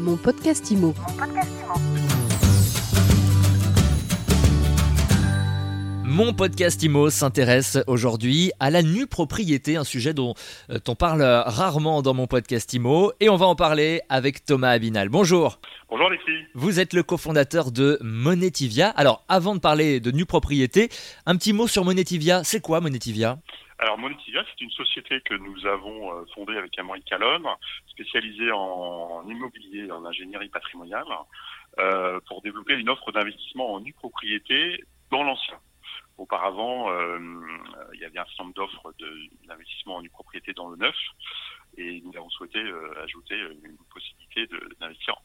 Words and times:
Mon 0.00 0.16
podcast 0.16 0.70
IMO. 0.70 0.94
Mon 6.04 6.32
podcast 6.32 6.82
IMO 6.82 7.10
s'intéresse 7.10 7.76
aujourd'hui 7.86 8.50
à 8.60 8.70
la 8.70 8.82
nue 8.82 9.06
propriété, 9.06 9.76
un 9.76 9.84
sujet 9.84 10.14
dont 10.14 10.32
euh, 10.70 10.78
on 10.88 10.94
parle 10.94 11.22
rarement 11.22 12.00
dans 12.00 12.14
mon 12.14 12.26
podcast 12.26 12.72
IMO, 12.72 13.12
et 13.20 13.28
on 13.28 13.36
va 13.36 13.44
en 13.44 13.54
parler 13.54 14.00
avec 14.08 14.42
Thomas 14.46 14.70
Abinal. 14.70 15.10
Bonjour. 15.10 15.60
Bonjour 15.90 16.06
Alexis. 16.06 16.46
Vous 16.54 16.80
êtes 16.80 16.94
le 16.94 17.02
cofondateur 17.02 17.70
de 17.70 17.98
Monetivia. 18.00 18.88
Alors, 18.88 19.24
avant 19.28 19.54
de 19.54 19.60
parler 19.60 20.00
de 20.00 20.10
nue 20.12 20.24
propriété, 20.24 20.88
un 21.26 21.36
petit 21.36 21.52
mot 21.52 21.68
sur 21.68 21.84
Monetivia. 21.84 22.42
C'est 22.42 22.60
quoi 22.60 22.80
Monetivia? 22.80 23.38
Alors 23.80 23.96
Monetivia, 23.96 24.44
c'est 24.44 24.60
une 24.62 24.70
société 24.70 25.22
que 25.22 25.32
nous 25.32 25.66
avons 25.66 26.14
euh, 26.14 26.26
fondée 26.34 26.54
avec 26.54 26.78
Amaury 26.78 27.02
Calonne, 27.02 27.46
spécialisée 27.88 28.52
en 28.52 29.26
immobilier 29.26 29.86
et 29.86 29.90
en 29.90 30.04
ingénierie 30.04 30.50
patrimoniale, 30.50 31.06
euh, 31.78 32.20
pour 32.26 32.42
développer 32.42 32.74
une 32.74 32.90
offre 32.90 33.10
d'investissement 33.10 33.72
en 33.72 33.80
nue 33.80 33.94
propriété 33.94 34.84
dans 35.10 35.22
l'ancien. 35.22 35.58
Auparavant, 36.18 36.92
euh, 36.92 37.18
il 37.94 38.00
y 38.00 38.04
avait 38.04 38.18
un 38.18 38.26
certain 38.26 38.44
nombre 38.44 38.54
d'offres 38.54 38.92
d'investissement 39.48 39.96
en 39.96 40.02
nue 40.02 40.10
propriété 40.10 40.52
dans 40.52 40.68
le 40.68 40.76
neuf, 40.76 40.96
et 41.78 42.02
nous 42.02 42.12
avons 42.18 42.28
souhaité 42.28 42.62
ajouter 43.02 43.38
une 43.64 43.78
possibilité 43.90 44.46
d'investir 44.78 45.16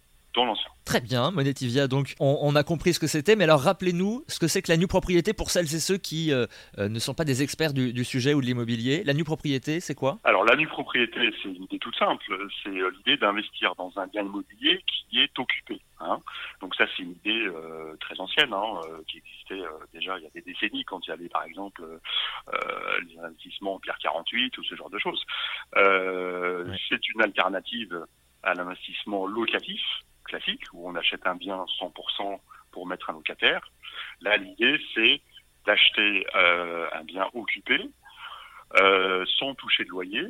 l'ancien. 0.44 0.70
Très 0.86 1.02
bien, 1.02 1.32
Monetivia, 1.32 1.88
donc 1.88 2.14
on, 2.20 2.56
a 2.56 2.64
compris 2.64 2.94
ce 2.94 3.00
que 3.00 3.08
c'était, 3.08 3.36
mais 3.36 3.46
alors 3.46 3.62
rappelez-nous 3.62 4.24
ce 4.28 4.40
que 4.40 4.48
c'est 4.48 4.62
que 4.62 4.72
la 4.72 4.78
nue 4.78 4.86
propriété 4.86 5.34
pour 5.34 5.50
celles 5.50 5.74
et 5.74 5.80
ceux 5.80 5.98
qui 5.98 6.32
euh, 6.32 6.46
euh, 6.78 6.90
ne 6.90 7.00
sont 7.00 7.16
pas 7.16 7.26
des 7.26 7.42
experts 7.42 7.74
du, 7.74 8.06
sujet 8.06 8.36
ou 8.36 8.42
de 8.42 8.46
l'immobilier. 8.46 9.04
La 9.04 9.14
nue 9.14 9.24
propriété, 9.24 9.80
c'est 9.80 9.96
quoi? 9.96 10.20
Alors 10.24 10.46
la 10.46 10.56
nue 10.56 10.68
propriété, 10.68 11.32
c'est 11.42 11.50
une 11.50 11.64
idée 11.64 11.80
toute 11.80 11.96
simple, 11.96 12.24
c'est 12.64 12.70
euh, 12.70 12.92
l'idée 12.98 13.18
d'investir 13.18 13.74
dans 13.76 13.92
un 13.96 14.06
bien 14.06 14.24
immobilier 14.24 14.84
qui 14.86 15.22
est 15.22 15.40
occupé. 15.40 15.82
Hein. 16.02 16.20
Donc 16.62 16.76
ça, 16.76 16.86
c'est 16.96 17.02
une 17.02 17.12
idée 17.12 17.48
très 18.00 18.20
ancienne, 18.20 18.54
hein, 18.54 18.82
qui 19.08 19.18
existait 19.18 19.64
déjà 19.94 20.18
il 20.18 20.24
y 20.24 20.28
a 20.28 20.30
des 20.36 20.42
décennies, 20.42 20.84
quand 20.84 21.00
il 21.08 21.10
y 21.10 21.14
avait 21.14 21.30
par 21.30 21.44
exemple 21.46 21.84
les 22.52 23.20
investissements 23.20 23.76
en 23.76 23.80
Pierre 23.80 23.98
48 24.00 24.58
ou 24.58 24.64
ce 24.64 24.76
genre 24.76 24.90
de 24.90 25.00
choses. 25.00 25.24
C'est 25.74 27.10
une 27.16 27.22
alternative 27.22 28.06
à 28.44 28.54
l'investissement 28.54 29.26
locatif 29.26 29.82
classique 30.26 30.64
où 30.74 30.90
on 30.90 30.96
achète 30.96 31.26
un 31.26 31.36
bien 31.36 31.66
100% 31.80 32.40
pour 32.72 32.86
mettre 32.86 33.10
un 33.10 33.14
locataire. 33.14 33.72
Là, 34.22 34.38
l'idée, 34.38 34.78
c'est 34.94 35.22
d'acheter 35.66 36.26
euh, 36.36 36.88
un 36.94 37.04
bien 37.04 37.28
occupé 37.34 37.80
euh, 38.80 39.26
sans 39.38 39.56
toucher 39.56 39.84
de 39.84 39.90
loyer 39.90 40.28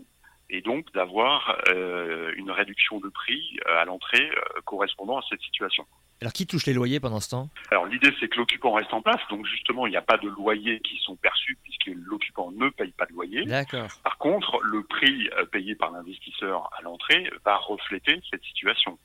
et 0.49 0.61
donc 0.61 0.91
d'avoir 0.93 1.57
euh, 1.69 2.31
une 2.37 2.52
réduction 2.52 2.99
de 2.99 3.09
prix 3.09 3.57
à 3.65 3.85
l'entrée 3.85 4.29
correspondant 4.63 5.17
à 5.17 5.23
cette 5.29 5.41
situation. 5.41 5.85
Alors 6.21 6.31
qui 6.31 6.47
touche 6.47 6.65
les 6.65 6.73
loyers 6.73 6.99
pendant 6.99 7.19
ce 7.19 7.30
temps? 7.30 7.49
Alors 7.71 7.85
l'idée 7.87 8.13
c'est 8.19 8.30
que 8.30 8.37
l'occupant 8.37 8.73
reste 8.73 8.93
en 8.93 9.02
place, 9.02 9.19
donc 9.30 9.45
justement 9.47 9.87
il 9.87 9.89
n'y 9.89 9.97
a 9.97 10.02
pas 10.02 10.17
de 10.17 10.30
loyers 10.30 10.80
qui 10.81 10.97
sont 10.99 11.15
perçus 11.15 11.57
l'occupant 11.94 12.52
ne 12.52 12.69
paye 12.69 12.91
pas 12.91 13.05
de 13.05 13.14
loyer. 13.14 13.45
Par 14.03 14.17
contre, 14.17 14.59
le 14.64 14.83
prix 14.83 15.30
payé 15.52 15.75
par 15.75 15.92
l'investisseur 15.92 16.69
à 16.77 16.81
l'entrée 16.81 17.30
va 17.44 17.58
refléter 17.58 18.22
cette 18.30 18.44
situation. 18.44 18.97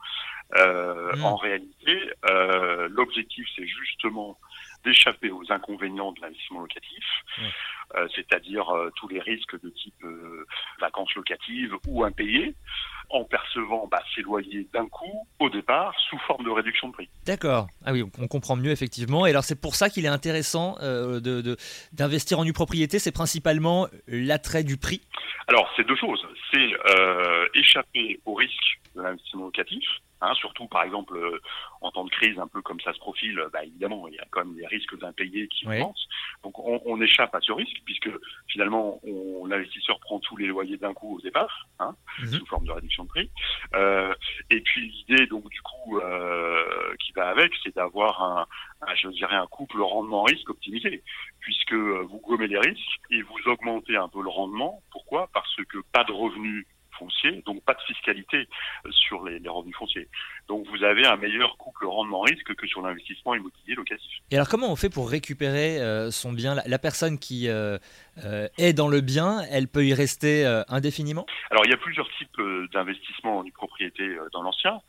Euh, 0.56 1.14
hmm. 1.16 1.24
En 1.24 1.36
réalité, 1.36 2.10
euh, 2.28 2.88
l'objectif, 2.90 3.46
c'est 3.56 3.66
justement 3.66 4.38
d'échapper 4.84 5.30
aux 5.30 5.44
inconvénients 5.50 6.12
de 6.12 6.20
l'investissement 6.20 6.60
locatif, 6.60 7.04
euh, 7.94 8.08
c'est-à-dire 8.14 8.68
euh, 8.70 8.90
tous 8.96 9.08
les 9.08 9.20
risques 9.20 9.60
de 9.60 9.70
type 9.70 10.02
euh, 10.04 10.46
vacances 10.80 11.14
locatives 11.14 11.76
ou 11.86 12.04
impayés, 12.04 12.54
en 13.10 13.24
percevant 13.24 13.88
bah, 13.90 14.02
ces 14.14 14.22
loyers 14.22 14.68
d'un 14.72 14.86
coup 14.86 15.26
au 15.38 15.50
départ 15.50 15.94
sous 16.08 16.18
forme 16.26 16.44
de 16.44 16.50
réduction 16.50 16.88
de 16.88 16.92
prix. 16.92 17.08
D'accord. 17.26 17.68
Ah 17.84 17.92
oui, 17.92 18.04
on 18.18 18.28
comprend 18.28 18.56
mieux 18.56 18.70
effectivement. 18.70 19.26
Et 19.26 19.30
alors 19.30 19.44
c'est 19.44 19.60
pour 19.60 19.74
ça 19.74 19.90
qu'il 19.90 20.04
est 20.04 20.08
intéressant 20.08 20.76
d'investir 21.92 22.36
de, 22.36 22.42
en 22.42 22.44
nue 22.44 22.52
propriété, 22.52 22.98
c'est 22.98 23.12
principalement 23.12 23.88
l'attrait 24.06 24.64
du 24.64 24.76
prix? 24.76 25.00
Alors 25.48 25.68
c'est 25.76 25.86
deux 25.86 25.96
choses. 25.96 26.24
C'est 26.52 26.70
échapper 27.54 28.20
aux 28.24 28.34
risques 28.34 28.80
de 28.94 29.02
l'investissement 29.02 29.44
locatif 29.46 29.84
Hein, 30.22 30.34
surtout, 30.34 30.66
par 30.66 30.82
exemple, 30.82 31.16
euh, 31.16 31.40
en 31.80 31.90
temps 31.90 32.04
de 32.04 32.10
crise, 32.10 32.38
un 32.38 32.46
peu 32.46 32.60
comme 32.60 32.80
ça 32.80 32.92
se 32.92 32.98
profile, 32.98 33.40
bah, 33.52 33.64
évidemment, 33.64 34.06
il 34.08 34.14
y 34.14 34.18
a 34.18 34.26
quand 34.30 34.44
même 34.44 34.54
des 34.54 34.66
risques 34.66 34.98
d'impayés 34.98 35.48
qui 35.48 35.66
oui. 35.66 35.80
Donc, 36.42 36.58
on, 36.58 36.80
on, 36.84 37.00
échappe 37.00 37.34
à 37.34 37.40
ce 37.40 37.52
risque, 37.52 37.76
puisque 37.84 38.10
finalement, 38.48 39.00
l'investisseur 39.46 39.98
prend 40.00 40.20
tous 40.20 40.36
les 40.36 40.46
loyers 40.46 40.76
d'un 40.76 40.92
coup 40.92 41.16
au 41.16 41.20
départ, 41.20 41.68
hein, 41.78 41.94
mhm. 42.18 42.28
sous 42.28 42.46
forme 42.46 42.66
de 42.66 42.72
réduction 42.72 43.04
de 43.04 43.08
prix. 43.08 43.30
Euh, 43.74 44.14
et 44.50 44.60
puis, 44.60 44.90
l'idée, 44.90 45.26
donc, 45.26 45.48
du 45.48 45.60
coup, 45.62 45.98
euh, 46.00 46.94
qui 46.98 47.12
va 47.12 47.28
avec, 47.28 47.52
c'est 47.62 47.74
d'avoir 47.74 48.22
un, 48.22 48.46
un, 48.82 48.94
je 48.94 49.08
dirais, 49.08 49.36
un 49.36 49.46
couple 49.46 49.80
rendement-risque 49.80 50.50
optimisé, 50.50 51.02
puisque 51.40 51.72
euh, 51.72 52.06
vous 52.08 52.20
gommez 52.20 52.46
les 52.46 52.58
risques 52.58 53.00
et 53.10 53.22
vous 53.22 53.38
augmentez 53.46 53.96
un 53.96 54.08
peu 54.08 54.22
le 54.22 54.28
rendement. 54.28 54.82
Pourquoi? 54.90 55.28
Parce 55.32 55.54
que 55.68 55.78
pas 55.92 56.04
de 56.04 56.12
revenus 56.12 56.66
foncier, 57.00 57.42
donc 57.46 57.64
pas 57.64 57.74
de 57.74 57.80
fiscalité 57.80 58.48
euh, 58.86 58.90
sur 58.92 59.24
les, 59.24 59.40
revenus 59.48 59.74
fonciers. 59.74 60.08
Donc 60.48 60.66
vous 60.68 60.84
avez 60.84 61.06
un 61.06 61.16
meilleur 61.16 61.56
couple 61.56 61.86
rendement-risque 61.86 62.54
que 62.54 62.66
sur 62.66 62.82
l'investissement 62.82 63.34
immobilier 63.34 63.74
locatif. 63.74 64.12
Et 64.30 64.36
alors 64.36 64.48
comment 64.48 64.70
on 64.70 64.76
fait 64.76 64.90
pour 64.90 65.10
récupérer 65.10 65.80
euh, 65.80 66.10
son 66.10 66.32
bien? 66.32 66.54
La, 66.66 66.78
personne 66.78 67.18
qui 67.18 67.48
euh, 67.48 67.78
est 68.58 68.72
dans 68.72 68.88
le 68.88 69.00
bien, 69.00 69.40
elle 69.50 69.68
peut 69.68 69.84
y 69.84 69.94
rester 69.94 70.44
indéfiniment? 70.68 71.26
Alors 71.50 71.64
il 71.64 71.70
y 71.70 71.74
a 71.74 71.78
plusieurs 71.78 72.08
types 72.18 72.40
d'investissements 72.72 73.38
en 73.38 73.44
propriété 73.50 74.16
dans 74.32 74.42
l'ancien. 74.42 74.80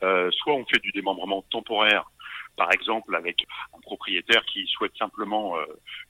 soit 0.00 0.54
on 0.54 0.64
fait 0.64 0.80
du 0.82 0.90
démembrement 0.92 1.42
temporaire 1.50 2.10
par 2.56 2.72
exemple 2.72 3.14
avec 3.14 3.46
un 3.76 3.80
propriétaire 3.80 4.44
qui 4.46 4.66
souhaite 4.66 4.96
simplement 4.96 5.56
euh, 5.58 5.64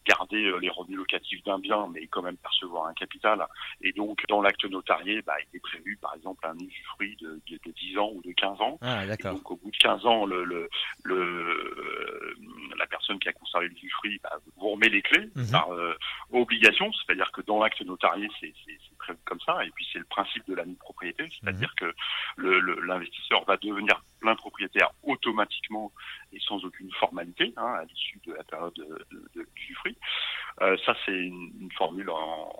garder 0.06 0.44
euh, 0.44 0.58
les 0.58 0.68
revenus 0.68 0.98
locatifs 0.98 1.42
d'un 1.44 1.58
bien, 1.58 1.88
mais 1.92 2.06
quand 2.06 2.22
même 2.22 2.36
percevoir 2.36 2.86
un 2.86 2.94
capital. 2.94 3.44
Et 3.82 3.92
donc, 3.92 4.22
dans 4.28 4.40
l'acte 4.40 4.64
notarié, 4.64 5.22
bah, 5.22 5.34
il 5.40 5.56
est 5.56 5.60
prévu, 5.60 5.98
par 6.00 6.14
exemple, 6.14 6.46
un 6.46 6.56
usufruit 6.58 7.16
de, 7.20 7.40
de, 7.50 7.58
de 7.64 7.72
10 7.72 7.98
ans 7.98 8.10
ou 8.14 8.22
de 8.22 8.32
15 8.32 8.60
ans. 8.60 8.78
Ah, 8.82 9.06
donc, 9.16 9.50
au 9.50 9.56
bout 9.56 9.70
de 9.70 9.76
15 9.76 10.06
ans, 10.06 10.24
le, 10.24 10.44
le, 10.44 10.68
le 11.04 12.36
la 12.78 12.86
personne 12.86 13.18
qui 13.18 13.28
a 13.28 13.32
conservé 13.32 13.68
l'usufruit 13.68 14.20
bah, 14.22 14.38
vous 14.56 14.70
remet 14.70 14.88
les 14.88 15.02
clés 15.02 15.28
mhm. 15.34 15.50
par 15.50 15.72
euh, 15.72 15.94
obligation, 16.32 16.90
c'est-à-dire 16.92 17.30
que 17.32 17.42
dans 17.42 17.58
l'acte 17.60 17.80
notarié, 17.82 18.28
c'est 18.40 18.52
comme 19.24 19.40
ça. 19.40 19.64
Et 19.64 19.70
puis, 19.70 19.86
c'est 19.92 19.98
le 19.98 20.04
principe 20.04 20.46
de 20.48 20.54
la 20.54 20.64
propriété, 20.78 21.28
c'est-à-dire 21.40 21.72
mhm. 21.80 21.92
que 22.38 22.86
l'investisseur 22.86 23.44
va 23.44 23.56
devenir 23.56 24.02
plein 24.20 24.34
propriétaire 24.34 24.90
automatiquement 25.02 25.92
et 26.32 26.40
sans 26.40 26.64
aucune 26.64 26.90
formalité 26.92 27.52
hein, 27.56 27.74
à 27.80 27.84
l'issue 27.84 28.20
de 28.26 28.34
la 28.34 28.44
période 28.44 28.74
de, 28.74 29.06
de, 29.34 29.48
d'usufruit. 29.54 29.96
Euh, 30.62 30.76
ça, 30.84 30.94
c'est 31.04 31.12
une, 31.12 31.52
une 31.60 31.72
formule 31.72 32.10
en, 32.10 32.50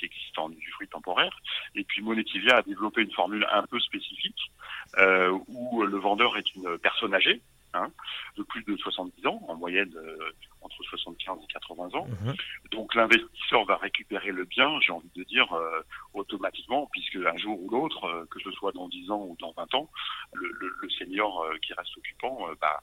qui 0.00 0.06
existe 0.06 0.38
en 0.38 0.50
usufruit 0.50 0.88
temporaire. 0.88 1.36
Et 1.74 1.84
puis 1.84 2.02
Monetivia 2.02 2.56
a 2.56 2.62
développé 2.62 3.02
une 3.02 3.12
formule 3.12 3.46
un 3.52 3.64
peu 3.64 3.78
spécifique 3.80 4.50
euh, 4.98 5.38
où 5.48 5.82
le 5.82 5.98
vendeur 5.98 6.36
est 6.36 6.54
une 6.54 6.78
personne 6.78 7.14
âgée, 7.14 7.40
hein, 7.74 7.90
de 8.36 8.42
plus 8.42 8.64
de 8.64 8.76
70 8.76 9.26
ans, 9.26 9.40
en 9.48 9.54
moyenne 9.56 9.92
euh, 9.96 10.32
entre 10.62 10.82
75 10.82 11.38
et 11.42 11.52
80 11.52 11.90
ans. 11.94 12.06
Mhm. 12.06 12.34
Donc 12.80 12.94
l'investisseur 12.94 13.66
va 13.66 13.76
récupérer 13.76 14.32
le 14.32 14.46
bien, 14.46 14.80
j'ai 14.80 14.90
envie 14.90 15.10
de 15.14 15.22
dire, 15.24 15.52
euh, 15.52 15.84
automatiquement, 16.14 16.88
puisque 16.90 17.16
un 17.16 17.36
jour 17.36 17.62
ou 17.62 17.68
l'autre, 17.68 18.04
euh, 18.04 18.24
que 18.30 18.40
ce 18.40 18.50
soit 18.52 18.72
dans 18.72 18.88
10 18.88 19.10
ans 19.10 19.20
ou 19.28 19.36
dans 19.38 19.52
20 19.52 19.74
ans, 19.74 19.90
le, 20.32 20.50
le, 20.80 20.88
senior 20.88 21.44
qui 21.60 21.74
reste 21.74 21.94
occupant 21.98 22.38
bah, 22.58 22.80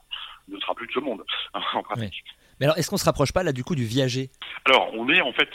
ne 0.50 0.59
sera 0.59 0.75
plus 0.75 0.85
de 0.85 0.91
ce 0.91 1.00
monde, 1.00 1.25
en 1.74 1.81
pratique. 1.81 2.24
Mais 2.59 2.66
alors, 2.66 2.78
est-ce 2.78 2.90
qu'on 2.90 2.97
se 2.97 3.06
rapproche 3.06 3.31
pas 3.31 3.44
là 3.44 3.51
du 3.51 3.63
coup 3.63 3.75
du 3.75 3.85
viager? 3.85 4.29
Alors, 4.66 4.90
on 4.94 5.09
est 5.09 5.22
en 5.22 5.31
fait 5.31 5.50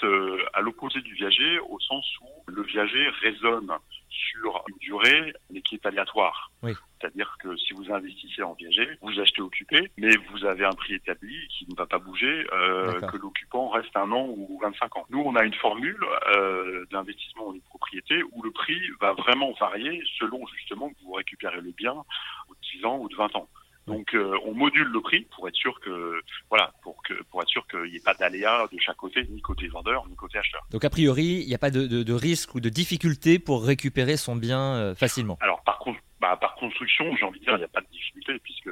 à 0.55 0.61
l'opposé 0.61 1.01
du 1.01 1.15
viager, 1.15 1.59
au 1.59 1.79
sens 1.81 2.05
où 2.23 2.51
le 2.51 2.63
viager 2.63 3.09
résonne 3.23 3.71
sur 4.09 4.63
une 4.69 4.79
durée, 4.79 5.33
mais 5.51 5.62
qui 5.62 5.77
est 5.77 5.87
aléatoire. 5.87 6.51
Oui. 6.62 6.73
C'est-à-dire 7.01 7.37
que 7.43 7.57
si 7.57 7.73
vous 7.73 7.91
investissez 7.91 8.43
en 8.43 8.55
viager, 8.55 8.88
vous 9.00 9.19
achetez 9.19 9.43
occupé, 9.43 9.91
mais 9.99 10.11
vous 10.31 10.44
avez 10.44 10.65
un 10.65 10.73
prix 10.73 10.94
établi 10.94 11.37
qui 11.49 11.67
ne 11.69 11.75
va 11.75 11.87
pas 11.87 11.99
bouger, 11.99 12.47
euh, 12.53 13.00
que 13.00 13.17
l'occupant 13.17 13.71
reste 13.71 13.97
un 13.97 14.11
an 14.12 14.26
ou 14.29 14.59
25 14.62 14.97
ans. 14.97 15.06
Nous, 15.11 15.21
on 15.21 15.35
a 15.35 15.44
une 15.44 15.55
formule 15.55 15.99
euh, 16.37 16.85
d'investissement 16.93 17.49
en 17.49 17.59
propriété 17.71 18.23
où 18.32 18.43
le 18.43 18.53
prix 18.53 18.81
va 19.00 19.15
vraiment 19.15 19.53
varier 19.59 20.03
selon 20.19 20.47
justement 20.47 20.91
que 20.91 21.03
vous 21.05 21.12
récupérez 21.12 21.61
le 21.61 21.73
bien 21.73 21.94
de 21.94 22.79
10 22.79 22.85
ans 22.85 22.99
ou 22.99 23.09
de 23.09 23.17
20 23.17 23.35
ans. 23.35 23.49
Donc 23.87 24.14
euh, 24.14 24.38
on 24.44 24.55
module 24.55 24.87
le 24.87 25.00
prix 25.00 25.26
pour 25.34 25.49
être 25.49 25.56
sûr 25.56 25.79
que 25.81 26.20
voilà 26.50 26.73
pour 26.82 27.02
que 27.02 27.14
pour 27.31 27.43
être 27.43 27.49
sûr 27.49 27.67
qu'il 27.67 27.90
n'y 27.90 27.96
ait 27.96 28.00
pas 28.05 28.14
d'aléa 28.14 28.67
de 28.70 28.79
chaque 28.79 28.96
côté 28.96 29.26
ni 29.29 29.40
côté 29.40 29.67
vendeur 29.69 30.06
ni 30.08 30.14
côté 30.14 30.38
acheteur. 30.38 30.62
Donc 30.70 30.84
a 30.84 30.90
priori 30.90 31.40
il 31.43 31.49
n'y 31.49 31.55
a 31.55 31.58
pas 31.58 31.70
de, 31.70 31.87
de, 31.87 32.02
de, 32.02 32.12
risque 32.12 32.55
ou 32.55 32.61
de 32.61 32.69
difficulté 32.69 33.38
pour 33.38 33.64
récupérer 33.64 34.17
son 34.17 34.37
bien 34.37 34.75
euh, 34.76 34.94
facilement. 34.94 35.37
Alors 35.40 35.62
par 35.64 35.79
contre 35.79 35.99
bah, 36.23 36.37
par 36.40 36.55
construction, 36.55 37.17
j'ai 37.17 37.25
envie 37.25 37.40
de 37.40 37.44
dire, 37.44 37.55
il 37.55 37.58
n'y 37.58 37.64
a 37.64 37.69
pas 37.69 37.81
de 37.81 37.88
difficulté 37.90 38.38
puisque 38.38 38.70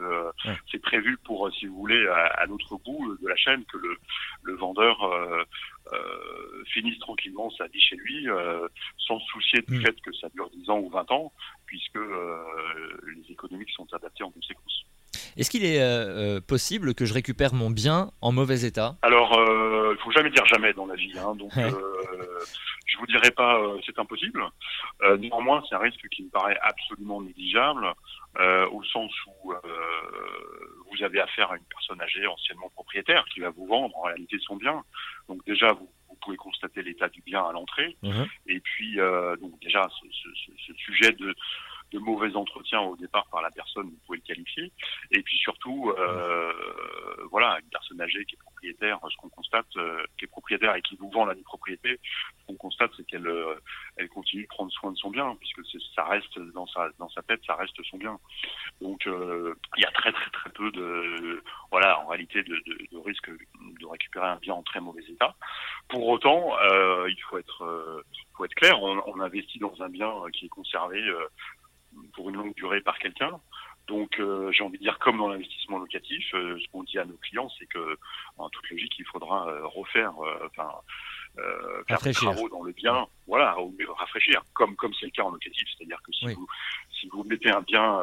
c'est 0.71 0.81
prévu 0.81 1.17
pour, 1.25 1.51
si 1.53 1.67
vous 1.67 1.75
voulez, 1.75 2.07
à, 2.07 2.47
l'autre 2.47 2.77
bout 2.85 3.17
de 3.21 3.27
la 3.27 3.35
chaîne 3.35 3.65
que 3.65 3.77
le, 3.77 3.99
le 4.43 4.55
vendeur 4.55 5.03
euh, 5.03 5.43
euh, 5.93 6.65
finisse 6.67 7.01
tranquillement 7.01 7.51
sa 7.51 7.67
vie 7.67 7.81
chez 7.81 7.97
lui, 7.97 8.29
euh, 8.29 8.69
sans 8.99 9.19
se 9.19 9.27
soucier 9.27 9.63
du 9.63 9.79
mm. 9.79 9.83
fait 9.83 10.01
que 10.01 10.13
ça 10.13 10.29
dure 10.29 10.49
10 10.51 10.71
ans 10.71 10.79
ou 10.79 10.91
20 10.91 11.11
ans, 11.11 11.33
puisque 11.67 11.99
les 11.99 13.33
économiques 13.33 13.71
sont 13.71 13.93
adaptées 13.93 14.23
en 14.23 14.31
conséquence. 14.31 14.85
Est-ce 15.37 15.51
qu'il 15.51 15.65
est, 15.65 16.41
possible 16.47 16.95
que 16.95 17.05
je 17.05 17.15
récupère 17.15 17.55
mon 17.55 17.71
bien 17.71 18.11
en 18.21 18.33
mauvais 18.33 18.63
état? 18.63 18.97
Alors, 19.03 19.33
il 19.93 19.99
faut 20.03 20.11
jamais 20.11 20.31
dire 20.31 20.47
jamais 20.47 20.73
dans 20.73 20.87
la 20.87 20.95
vie. 20.95 21.13
Hein, 21.19 21.35
donc, 21.35 21.53
je 21.55 22.99
vous 22.99 23.07
dirais 23.07 23.31
pas 23.31 23.61
c'est 23.87 23.99
impossible. 23.99 24.43
néanmoins, 25.19 25.63
c'est 25.69 25.75
un 25.75 25.81
risque 25.81 26.07
qui 26.11 26.25
me 26.25 26.31
paraît 26.31 26.59
absolument 26.63 27.21
négligeable, 27.21 27.87
au 28.73 28.83
sens 28.85 29.13
où 29.27 29.53
vous 30.91 31.05
avez 31.05 31.21
affaire 31.21 31.51
à 31.51 31.57
une 31.57 31.65
personne 31.65 32.01
âgée, 32.01 32.27
anciennement 32.27 32.71
propriétaire, 32.71 33.25
qui 33.33 33.41
va 33.41 33.51
vous 33.51 33.67
vendre 33.67 33.97
en 33.97 34.03
réalité 34.03 34.39
son 34.41 34.57
bien. 34.57 34.83
Donc 35.29 35.45
déjà, 35.47 35.73
vous, 35.73 35.89
pouvez 36.23 36.37
constater 36.37 36.83
l'état 36.83 37.09
du 37.09 37.23
bien 37.23 37.43
à 37.43 37.53
l'entrée. 37.53 37.97
Mhm. 38.03 38.27
Et 38.47 38.61
puis, 38.61 39.01
euh, 39.01 39.37
donc 39.37 39.59
déjà, 39.61 39.89
ce, 40.13 40.73
sujet 40.75 41.13
de, 41.13 41.35
de 41.93 41.99
mauvais 41.99 42.35
entretien 42.37 42.81
au 42.81 42.97
départ 42.97 43.27
par 43.31 43.43
la 43.43 43.51
personne, 43.51 43.87
vous 43.87 43.99
pouvez 44.07 44.19
le 44.19 44.25
qualifier. 44.25 44.73
Et 45.11 45.23
puis 45.23 45.37
surtout, 45.39 45.93
euh, 45.99 46.53
voilà, 47.31 47.59
une 47.63 47.69
personne 47.71 48.01
âgée 48.01 48.25
qui 48.25 48.35
est 48.35 48.39
propriétaire, 48.39 48.99
ce 49.11 49.17
qu'on 49.17 49.29
constate, 49.29 49.67
euh, 49.77 50.05
qui 50.19 50.25
est 50.25 50.29
propriétaire 50.29 50.75
et 50.75 50.83
qui 50.83 50.97
vous 50.97 51.11
vend 51.11 51.25
la 51.25 51.35
propriété, 51.35 51.99
ce 52.41 52.47
qu'on 52.47 52.57
constate, 52.57 52.91
c'est 52.97 53.07
qu'elle 53.07 53.27
euh, 53.27 53.55
elle 53.97 54.09
continue 54.09 54.43
de 54.43 54.49
prendre 54.49 54.71
soin 54.73 54.93
de 54.93 54.97
son 54.97 55.11
bien, 55.11 55.37
puisque 55.37 55.63
ça 55.95 56.05
reste 56.05 56.39
dans 56.55 56.67
sa 56.67 56.91
dans 56.99 57.09
sa 57.11 57.23
tête, 57.23 57.41
ça 57.47 57.55
reste 57.55 57.83
son 57.85 57.97
bien. 57.97 58.19
Donc 58.81 59.07
euh, 59.07 59.55
il 59.77 59.83
y 59.83 59.87
a 59.87 59.91
très 59.93 60.13
très 60.13 60.31
très 60.31 60.51
peu 60.51 60.71
de 60.71 61.43
voilà 61.71 62.01
en 62.01 62.07
réalité 62.07 62.43
de, 62.43 62.57
de, 62.67 62.87
de 62.93 62.99
risque 62.99 63.31
de 63.31 63.87
récupérer 63.87 64.27
un 64.27 64.37
bien 64.37 64.55
en 64.55 64.63
très 64.63 64.81
mauvais 64.81 65.05
état. 65.09 65.35
Pour 65.89 66.07
autant, 66.09 66.57
il 67.07 67.21
faut 67.29 67.39
être 67.39 68.05
faut 68.37 68.45
être 68.45 68.55
clair, 68.55 68.81
on, 68.83 69.03
on, 69.07 69.21
investit 69.21 69.59
dans 69.59 69.75
un 69.83 69.89
bien 69.89 70.13
qui 70.33 70.47
est 70.47 70.49
conservé 70.49 71.03
pour 72.21 72.29
une 72.29 72.37
longue 72.37 72.55
durée 72.55 72.83
par 72.83 72.99
quelqu'un. 72.99 73.41
Donc, 73.89 74.21
euh, 74.21 74.53
j'ai 74.53 74.63
envie 74.63 74.77
de 74.77 74.83
dire, 74.83 74.99
comme 74.99 75.17
dans 75.17 75.29
l'investissement 75.29 75.79
locatif, 75.79 76.35
euh, 76.35 76.59
ce 76.61 76.71
qu'on 76.71 76.83
dit 76.83 76.99
à 76.99 77.07
nos 77.07 77.17
clients, 77.17 77.49
c'est 77.59 77.65
que, 77.65 77.97
en 78.37 78.51
toute 78.51 78.69
logique, 78.71 78.93
il 78.99 79.07
faudra 79.07 79.49
euh, 79.49 79.67
refaire, 79.67 80.13
enfin, 80.45 80.71
faire 81.89 82.03
des 82.03 82.13
travaux 82.13 82.49
dans 82.51 82.63
le 82.63 82.73
bien, 82.73 83.07
voilà, 83.27 83.57
rafraîchir, 83.97 84.43
comme 84.53 84.77
comme 84.77 84.93
c'est 85.01 85.07
le 85.07 85.13
cas 85.13 85.23
en 85.23 85.31
locatif, 85.31 85.67
c'est-à-dire 85.75 86.01
que 86.05 86.13
si 86.13 86.27
vous 86.27 86.47
si 86.93 87.09
vous 87.09 87.25
mettez 87.25 87.51
un 87.51 87.63
bien 87.63 88.01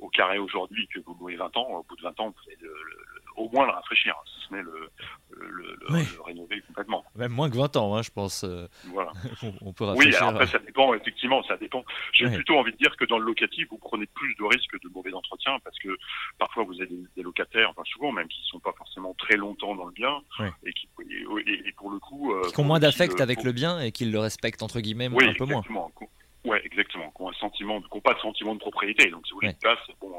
au 0.00 0.08
carré 0.08 0.38
aujourd'hui 0.38 0.88
que 0.88 0.98
vous 1.00 1.16
louez 1.20 1.36
20 1.36 1.56
ans, 1.56 1.68
au 1.70 1.82
bout 1.84 1.96
de 1.96 2.02
20 2.02 2.20
ans, 2.20 2.30
vous 2.30 2.50
allez 2.50 2.56
le, 2.60 3.17
au 3.38 3.48
moins 3.50 3.66
le 3.66 3.72
rafraîchir, 3.72 4.14
si 4.26 4.48
ce 4.48 4.54
n'est 4.54 4.62
le, 4.62 4.90
le, 5.30 6.22
rénover 6.24 6.60
complètement. 6.66 7.04
Même 7.14 7.32
moins 7.32 7.50
que 7.50 7.56
20 7.56 7.76
ans, 7.76 7.96
hein, 7.96 8.02
je 8.02 8.10
pense. 8.10 8.44
Euh, 8.44 8.66
voilà. 8.86 9.12
on, 9.62 9.72
peut 9.72 9.84
rafraîchir. 9.84 10.22
Oui, 10.22 10.28
après 10.28 10.46
ça 10.46 10.58
dépend, 10.58 10.94
effectivement, 10.94 11.42
ça 11.44 11.56
dépend. 11.56 11.84
J'ai 12.12 12.28
plutôt 12.28 12.58
envie 12.58 12.72
de 12.72 12.76
dire 12.76 12.96
que 12.96 13.04
dans 13.04 13.18
le 13.18 13.24
locatif, 13.24 13.68
vous 13.70 13.78
prenez 13.78 14.06
plus 14.06 14.34
de 14.34 14.44
risques 14.44 14.80
de 14.82 14.88
mauvais 14.88 15.12
entretien 15.12 15.58
parce 15.64 15.78
que 15.78 15.96
parfois 16.38 16.64
vous 16.64 16.80
avez 16.80 16.90
des, 17.16 17.22
locataires, 17.22 17.70
enfin 17.70 17.82
souvent 17.84 18.12
même, 18.12 18.28
qui 18.28 18.40
ne 18.40 18.46
sont 18.46 18.60
pas 18.60 18.72
forcément 18.76 19.14
très 19.14 19.36
longtemps 19.36 19.74
dans 19.74 19.86
le 19.86 19.92
bien 19.92 20.20
et 20.64 20.72
qui, 20.72 20.88
et, 21.46 21.72
pour 21.72 21.90
le 21.90 21.98
coup. 21.98 22.32
Euh, 22.32 22.50
qui 22.50 22.60
ont 22.60 22.64
moins 22.64 22.80
d'affect 22.80 23.20
avec 23.20 23.44
le 23.44 23.52
bien 23.52 23.80
et 23.80 23.92
qui 23.92 24.04
le 24.04 24.18
respectent 24.18 24.62
entre 24.62 24.80
guillemets 24.80 25.06
un 25.06 25.34
peu 25.34 25.44
moins. 25.44 25.62
Ouais, 26.44 26.64
exactement. 26.64 27.10
Qui 27.10 27.22
ont 27.22 27.28
un 27.28 27.34
sentiment, 27.34 27.80
qui 27.80 28.00
pas 28.00 28.14
de 28.14 28.20
sentiment 28.20 28.54
de 28.54 28.60
propriété. 28.60 29.10
Donc 29.10 29.26
si 29.26 29.32
vous 29.32 29.38
voulez 29.38 29.50
une 29.50 29.58
place, 29.58 29.78
bon. 30.00 30.17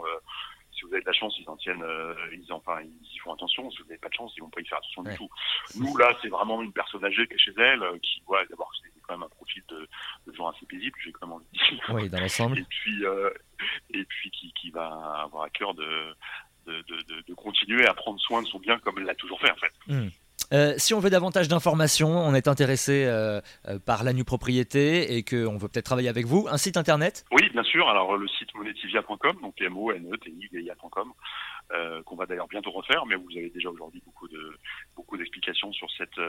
Avez 1.00 1.06
de 1.06 1.08
la 1.08 1.14
chance, 1.14 1.34
ils 1.40 1.50
en 1.50 1.56
tiennent, 1.56 1.82
euh, 1.82 2.14
ils, 2.34 2.52
enfin, 2.52 2.82
ils 2.82 3.16
y 3.16 3.18
font 3.20 3.34
attention. 3.34 3.72
Si 3.72 3.78
vous 3.78 3.86
n'avez 3.86 4.00
pas 4.00 4.10
de 4.10 4.14
chance, 4.14 4.34
ils 4.36 4.42
vont 4.42 4.50
pas 4.50 4.60
y 4.60 4.66
faire 4.66 4.80
attention 4.80 5.04
du 5.04 5.16
tout. 5.16 5.30
Nous, 5.76 5.96
là, 5.96 6.18
c'est 6.22 6.28
vraiment 6.28 6.62
une 6.62 6.74
personne 6.74 7.06
âgée 7.06 7.26
qui 7.28 7.36
est 7.36 7.38
chez 7.38 7.54
elle, 7.58 7.82
euh, 7.84 7.98
qui, 8.00 8.22
voilà, 8.28 8.46
d'abord, 8.48 8.70
c'est 8.82 8.90
quand 9.08 9.14
même 9.14 9.24
un 9.24 9.30
profil 9.30 9.64
de, 9.70 9.88
de 10.28 10.36
genre 10.36 10.50
assez 10.50 10.66
paisible, 10.66 10.98
j'ai 11.02 11.12
quand 11.14 11.26
même 11.26 11.36
envie 11.38 11.46
de 11.54 11.58
dire. 11.58 11.86
Oui, 11.94 12.10
dans 12.10 12.20
l'ensemble. 12.20 12.60
Et 12.60 12.66
puis, 12.70 13.06
euh, 13.06 13.30
et 13.92 14.04
puis 14.04 14.30
qui, 14.32 14.52
qui 14.54 14.72
va 14.72 15.22
avoir 15.24 15.44
à 15.44 15.50
cœur 15.50 15.74
de, 15.74 16.16
de, 16.66 16.82
de, 16.82 17.22
de, 17.28 17.34
continuer 17.34 17.88
à 17.88 17.94
prendre 17.94 18.20
soin 18.20 18.42
de 18.42 18.48
son 18.48 18.60
bien 18.60 18.78
comme 18.80 18.98
elle 18.98 19.06
l'a 19.06 19.16
toujours 19.16 19.40
fait, 19.40 19.52
en 19.52 19.56
fait. 19.56 19.74
Hmm. 19.88 20.10
Euh, 20.52 20.74
si 20.78 20.94
on 20.94 21.00
veut 21.00 21.10
davantage 21.10 21.48
d'informations, 21.48 22.10
on 22.10 22.34
est 22.34 22.48
intéressé 22.48 23.06
euh, 23.06 23.40
euh, 23.68 23.78
par 23.80 24.04
la 24.04 24.14
nue 24.14 24.24
propriété 24.24 25.16
et 25.16 25.24
qu'on 25.24 25.58
veut 25.58 25.68
peut-être 25.68 25.86
travailler 25.86 26.10
avec 26.10 26.26
vous, 26.26 26.48
un 26.50 26.58
site 26.58 26.78
internet? 26.78 27.26
Oui, 27.32 27.48
bien 27.52 27.64
sûr. 27.64 27.88
Alors 27.88 28.18
le 28.18 28.28
site 28.28 28.54
monetivia.com, 28.56 29.38
donc 29.42 29.62
m 29.62 29.78
o 29.78 29.92
n 29.92 30.06
e 30.12 30.18
t 30.18 30.30
i 30.30 30.70
i.com, 31.72 32.04
qu'on 32.06 32.16
va 32.16 32.26
d'ailleurs 32.26 32.48
bientôt 32.48 32.72
refaire, 32.72 33.06
mais 33.06 33.16
vous 33.16 33.38
avez 33.38 33.50
déjà 33.50 33.70
aujourd'hui 33.70 34.02
beaucoup 34.06 34.28
de 34.28 34.58
beaucoup 34.96 35.18
d'explications 35.18 35.72
sur 35.72 35.88
cette 35.98 36.20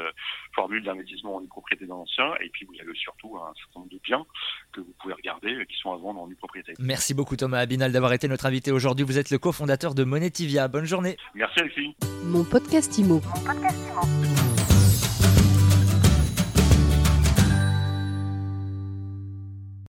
formule 0.55 0.83
d'investissement 0.83 1.37
en 1.37 1.41
nue 1.41 1.49
propriété 1.49 1.87
dans 1.87 1.99
l'ancien. 1.99 2.35
Et 2.41 2.49
puis 2.51 2.67
vous 2.67 2.75
avez 2.81 2.95
surtout 2.95 3.37
un 3.37 3.53
certain 3.55 3.81
nombre 3.81 3.93
de 3.93 4.01
biens 4.03 4.25
que 4.73 4.81
vous 4.81 4.95
pouvez 5.01 5.15
regarder 5.15 5.67
qui 5.67 5.77
sont 5.79 5.93
à 5.93 5.97
vendre 5.97 6.21
en 6.21 6.29
nue 6.29 6.37
propriété. 6.37 6.75
Merci 6.79 7.15
beaucoup 7.15 7.37
Thomas 7.37 7.59
Abinal 7.59 7.93
d'avoir 7.93 8.13
été 8.13 8.29
notre 8.29 8.47
invité 8.47 8.73
aujourd'hui. 8.73 9.05
Vous 9.05 9.19
êtes 9.19 9.31
le 9.31 9.39
cofondateur 9.39 9.95
de 9.95 10.05
Monetivia. 10.05 10.69
Bonne 10.69 10.87
journée. 10.87 11.17
Merci 11.35 11.61
Alexis. 11.61 11.97
Mon 12.25 12.45
podcast 12.45 12.81
Mon 12.81 12.81
podcast 12.81 12.99
IMO. 12.99 14.50